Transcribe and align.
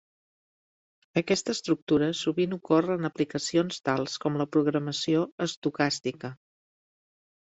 Aquesta 1.19 1.53
estructura 1.57 2.07
sovint 2.19 2.55
ocorre 2.57 2.95
en 3.01 3.09
aplicacions 3.09 3.79
tals 3.89 4.15
com 4.23 4.39
la 4.41 4.49
programació 4.57 5.21
estocàstica. 5.47 6.35